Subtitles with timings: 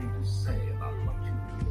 [0.00, 1.66] anything to say about what you do.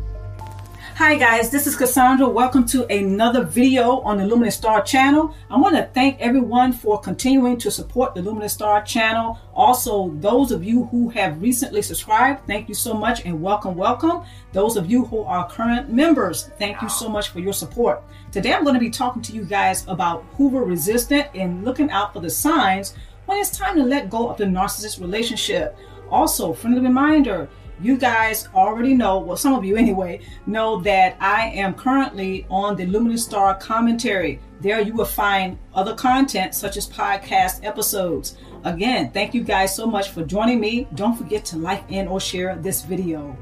[0.95, 2.27] Hi guys, this is Cassandra.
[2.27, 5.33] Welcome to another video on the Luminous Star channel.
[5.49, 9.39] I want to thank everyone for continuing to support the Luminous Star channel.
[9.53, 14.23] Also, those of you who have recently subscribed, thank you so much and welcome, welcome.
[14.51, 18.03] Those of you who are current members, thank you so much for your support.
[18.31, 22.13] Today I'm going to be talking to you guys about Hoover resistant and looking out
[22.13, 22.93] for the signs
[23.25, 25.77] when it's time to let go of the narcissist relationship.
[26.11, 27.47] Also, friendly reminder,
[27.81, 32.75] you guys already know, well, some of you anyway, know that I am currently on
[32.75, 34.39] the Luminous Star commentary.
[34.61, 38.37] There you will find other content such as podcast episodes.
[38.65, 40.87] Again, thank you guys so much for joining me.
[40.95, 43.37] Don't forget to like and or share this video.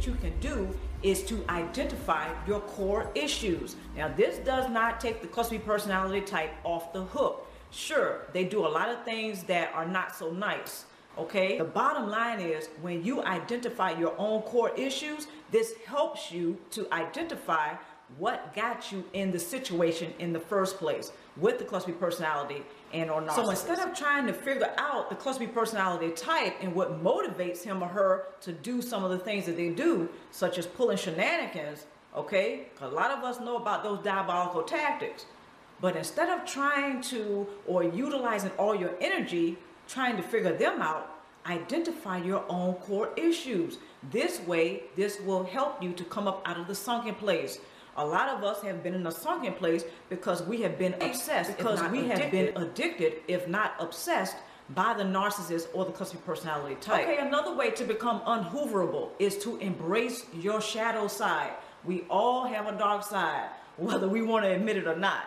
[0.00, 0.68] That you can do
[1.02, 3.76] is to identify your core issues.
[3.96, 7.46] Now, this does not take the cluster B personality type off the hook.
[7.70, 10.86] Sure, they do a lot of things that are not so nice.
[11.18, 16.56] Okay, the bottom line is when you identify your own core issues, this helps you
[16.70, 17.74] to identify
[18.18, 22.62] what got you in the situation in the first place with the cluster B personality
[22.92, 23.34] and or narcissist.
[23.34, 27.62] So instead of trying to figure out the cluster B personality type and what motivates
[27.62, 30.96] him or her to do some of the things that they do, such as pulling
[30.96, 32.66] shenanigans, okay?
[32.80, 35.26] A lot of us know about those diabolical tactics.
[35.80, 39.56] But instead of trying to or utilizing all your energy
[39.90, 41.10] trying to figure them out,
[41.46, 43.78] identify your own core issues.
[44.10, 47.58] This way, this will help you to come up out of the sunken place.
[48.00, 51.54] A lot of us have been in a sunken place because we have been obsessed,
[51.54, 52.18] because we addicted.
[52.18, 54.36] have been addicted, if not obsessed,
[54.70, 57.06] by the narcissist or the cluster personality type.
[57.06, 61.52] Okay, another way to become unhooverable is to embrace your shadow side.
[61.84, 65.24] We all have a dark side, whether we want to admit it or not.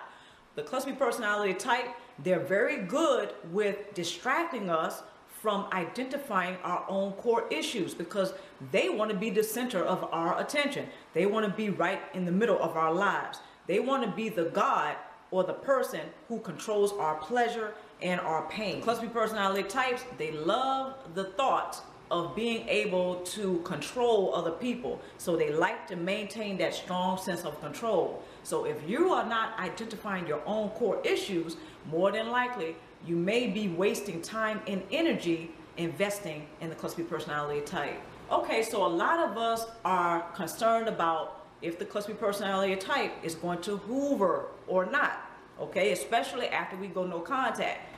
[0.55, 1.89] The cluster personality type,
[2.23, 5.03] they're very good with distracting us
[5.43, 8.33] from identifying our own core issues because
[8.71, 10.87] they want to be the center of our attention.
[11.13, 13.39] They want to be right in the middle of our lives.
[13.67, 14.95] They want to be the God
[15.31, 15.99] or the person
[16.29, 18.81] who controls our pleasure and our pain.
[18.81, 25.01] Cluster personality types, they love the thought of being able to control other people.
[25.17, 28.23] So they like to maintain that strong sense of control.
[28.43, 31.57] So if you are not identifying your own core issues,
[31.91, 37.61] more than likely you may be wasting time and energy investing in the cluster personality
[37.61, 37.99] type.
[38.31, 43.35] Okay, so a lot of us are concerned about if the cluster personality type is
[43.35, 45.29] going to hoover or not.
[45.59, 47.92] Okay, especially after we go no contact.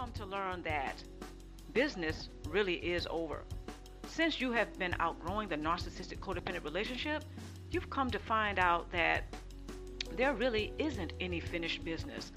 [0.00, 0.94] Come to learn that
[1.74, 3.42] business really is over.
[4.08, 7.22] Since you have been outgrowing the narcissistic codependent relationship,
[7.70, 9.24] you've come to find out that
[10.16, 12.32] there really isn't any finished business.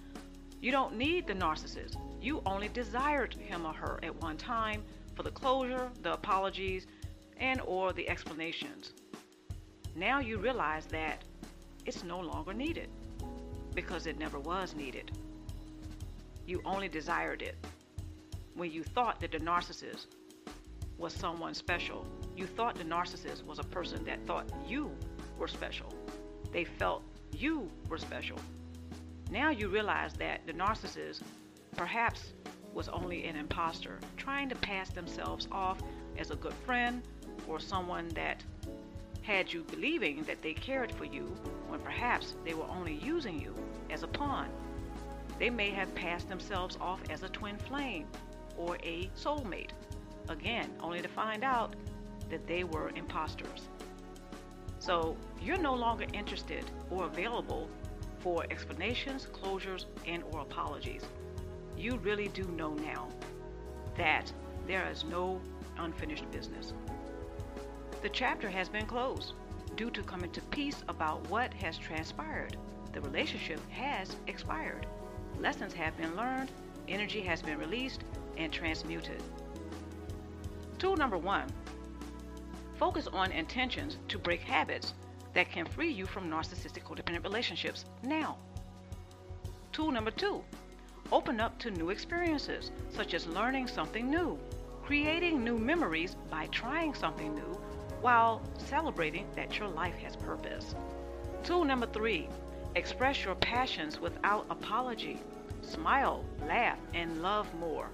[0.60, 1.96] You don't need the narcissist.
[2.22, 4.84] You only desired him or her at one time
[5.16, 6.86] for the closure, the apologies,
[7.38, 8.92] and or the explanations.
[9.96, 11.24] Now you realize that
[11.86, 12.90] it's no longer needed
[13.74, 15.14] because it never was needed
[16.46, 17.56] you only desired it.
[18.56, 20.08] When you thought that the narcissist
[20.98, 22.06] was someone special,
[22.36, 24.92] you thought the narcissist was a person that thought you
[25.38, 25.94] were special.
[26.52, 28.38] They felt you were special.
[29.32, 31.22] Now you realize that the narcissist
[31.76, 32.34] perhaps
[32.74, 35.80] was only an imposter, trying to pass themselves off
[36.18, 37.02] as a good friend
[37.48, 38.44] or someone that
[39.22, 41.24] had you believing that they cared for you
[41.68, 43.56] when perhaps they were only using you
[43.90, 44.50] as a pawn
[45.40, 48.08] they may have passed themselves off as a twin flame
[48.58, 49.72] or a soulmate.
[50.30, 51.76] Again, only to find out
[52.30, 53.70] that they were imposters.
[54.80, 57.70] So you're no longer interested or available
[58.20, 61.04] for explanations, closures, and or apologies.
[61.78, 63.10] You really do know now.
[63.98, 64.32] that
[64.68, 65.42] there is no
[65.78, 66.74] unfinished business.
[68.02, 69.34] The chapter has been closed
[69.76, 72.58] due to coming to peace about what has transpired.
[72.92, 74.86] The relationship has expired.
[75.40, 76.52] Lessons have been learned,
[76.88, 78.04] energy has been released
[78.38, 79.22] and transmuted.
[80.80, 81.48] Tool number one
[82.78, 84.94] focus on intentions to break habits
[85.34, 88.38] that can free you from narcissistic codependent relationships now.
[89.72, 90.44] Tool number two
[91.12, 94.38] open up to new experiences, such as learning something new,
[94.84, 97.60] creating new memories by trying something new,
[98.02, 100.76] while celebrating that your life has purpose.
[101.44, 102.28] Tool number three
[102.76, 105.20] express your passions without apology.
[105.62, 107.90] Smile, laugh, and love more.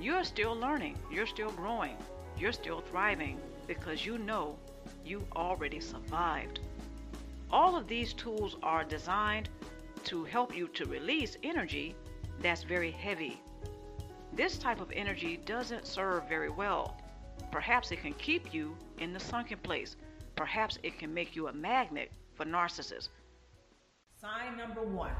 [0.00, 1.96] You're still learning, you're still growing,
[2.38, 4.56] you're still thriving because you know
[5.04, 6.60] you already survived.
[7.50, 9.48] All of these tools are designed
[10.04, 11.94] to help you to release energy
[12.42, 13.40] that's very heavy.
[14.32, 17.00] This type of energy doesn't serve very well.
[17.50, 19.96] Perhaps it can keep you in the sunken place.
[20.34, 23.08] Perhaps it can make you a magnet for narcissists.
[24.18, 25.10] Sign number one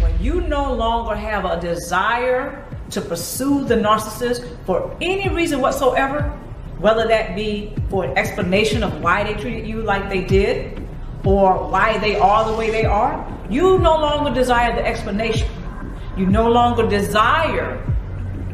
[0.00, 6.22] when you no longer have a desire to pursue the narcissist for any reason whatsoever,
[6.78, 10.82] whether that be for an explanation of why they treated you like they did
[11.22, 13.12] or why they are the way they are,
[13.50, 15.48] you no longer desire the explanation.
[16.16, 17.78] You no longer desire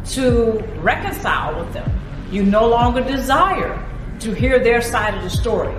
[0.07, 1.89] to reconcile with them.
[2.33, 3.79] You no longer desire
[4.19, 5.77] to hear their side of the story.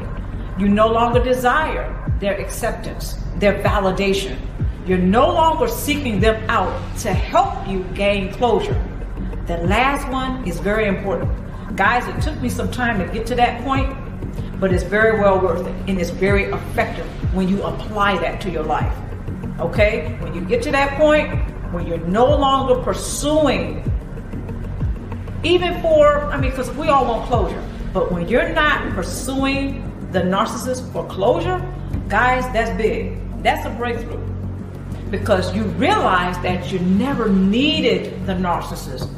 [0.58, 4.38] You no longer desire their acceptance, their validation.
[4.86, 8.80] You're no longer seeking them out to help you gain closure.
[9.48, 11.30] The last one is very important.
[11.76, 13.98] Guys, it took me some time to get to that point,
[14.60, 18.52] but it's very well worth it and it's very effective when you apply that to
[18.52, 18.96] your life.
[19.60, 20.16] Okay?
[20.22, 21.34] When you get to that point
[21.74, 23.84] where you're no longer pursuing,
[25.44, 27.64] even for, I mean, because we all want closure,
[27.94, 31.60] but when you're not pursuing the narcissist for closure,
[32.12, 33.18] guys, that's big.
[33.42, 34.20] That's a breakthrough.
[35.10, 39.10] Because you realize that you never needed the narcissist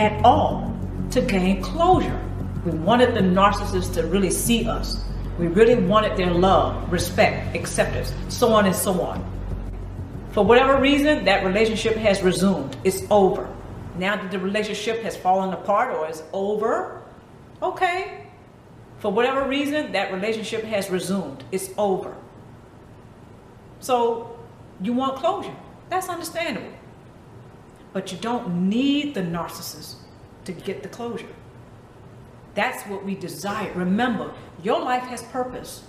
[0.00, 0.76] at all
[1.12, 2.20] to gain closure.
[2.64, 5.02] We wanted the narcissist to really see us.
[5.38, 9.24] We really wanted their love, respect, acceptance, so on and so on.
[10.32, 12.76] For whatever reason, that relationship has resumed.
[12.82, 13.48] It's over.
[13.96, 17.02] Now that the relationship has fallen apart or is over,
[17.62, 18.26] okay.
[18.98, 21.44] For whatever reason, that relationship has resumed.
[21.52, 22.14] It's over.
[23.80, 24.38] So
[24.80, 25.54] you want closure.
[25.88, 26.72] That's understandable.
[27.92, 29.96] But you don't need the narcissist
[30.44, 31.26] to get the closure.
[32.54, 33.72] That's what we desire.
[33.74, 34.32] Remember,
[34.62, 35.84] your life has purpose.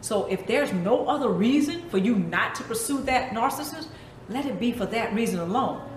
[0.00, 3.88] So if there's no other reason for you not to pursue that narcissist,
[4.28, 5.88] let it be for that reason alone.